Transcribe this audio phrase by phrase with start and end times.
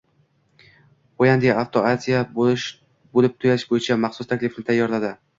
[1.25, 5.13] Hyundai Auto Asia bo‘lib to‘lash bo‘yicha maxsus taklifni tayyorladi